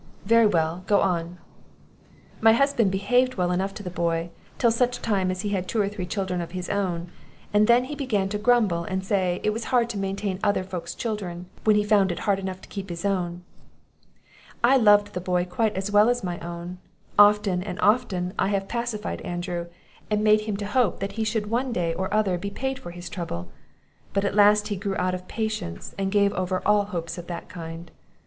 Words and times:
"Very 0.25 0.47
well; 0.47 0.83
go 0.87 0.99
on." 0.99 1.37
"My 2.39 2.53
husband 2.53 2.89
behaved 2.89 3.35
well 3.35 3.51
enough 3.51 3.71
to 3.75 3.83
the 3.83 3.91
boy, 3.91 4.31
till 4.57 4.71
such 4.71 4.99
time 4.99 5.29
as 5.29 5.41
he 5.41 5.49
had 5.49 5.67
two 5.67 5.79
or 5.79 5.87
three 5.87 6.07
children 6.07 6.41
of 6.41 6.53
his 6.53 6.71
own; 6.71 7.11
and 7.53 7.67
then 7.67 7.83
he 7.83 7.93
began 7.93 8.27
to 8.29 8.39
grumble, 8.39 8.83
and 8.85 9.05
say, 9.05 9.39
it 9.43 9.51
was 9.51 9.65
hard 9.65 9.91
to 9.91 9.99
maintain 9.99 10.39
other 10.43 10.63
folks' 10.63 10.95
children, 10.95 11.45
when 11.65 11.75
he 11.75 11.83
found 11.83 12.11
it 12.11 12.21
hard 12.25 12.39
enough 12.39 12.61
to 12.61 12.69
keep 12.69 12.89
his 12.89 13.05
own; 13.05 13.43
I 14.63 14.75
loved 14.75 15.13
the 15.13 15.21
boy 15.21 15.45
quite 15.45 15.75
as 15.75 15.91
well 15.91 16.09
as 16.09 16.23
my 16.23 16.39
own; 16.39 16.79
often 17.19 17.61
and 17.61 17.79
often 17.79 18.33
have 18.39 18.53
I 18.63 18.65
pacified 18.65 19.21
Andrew, 19.21 19.67
and 20.09 20.23
made 20.23 20.41
him 20.41 20.57
to 20.57 20.65
hope 20.65 20.99
that 21.01 21.11
he 21.11 21.23
should 21.23 21.47
one 21.51 21.71
day 21.71 21.93
or 21.93 22.11
other 22.11 22.39
be 22.39 22.49
paid 22.49 22.79
for 22.79 22.89
his 22.89 23.07
trouble; 23.07 23.51
but 24.13 24.25
at 24.25 24.33
last 24.33 24.69
he 24.69 24.77
grew 24.77 24.97
out 24.97 25.13
of 25.13 25.27
patience, 25.27 25.93
and 25.99 26.11
gave 26.11 26.33
over 26.33 26.63
all 26.65 26.85
hopes 26.85 27.19
of 27.19 27.27
that 27.27 27.47
kind. 27.49 27.91